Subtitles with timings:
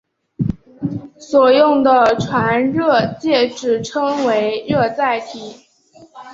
[1.19, 5.63] 所用的传热介质称为热载体。